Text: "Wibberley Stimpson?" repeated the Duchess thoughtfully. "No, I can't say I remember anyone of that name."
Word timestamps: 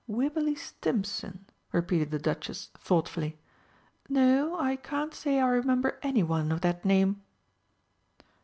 "Wibberley 0.07 0.55
Stimpson?" 0.55 1.45
repeated 1.71 2.09
the 2.09 2.17
Duchess 2.17 2.71
thoughtfully. 2.75 3.37
"No, 4.09 4.57
I 4.59 4.75
can't 4.75 5.13
say 5.13 5.39
I 5.39 5.45
remember 5.45 5.99
anyone 6.01 6.51
of 6.51 6.61
that 6.61 6.83
name." 6.83 7.21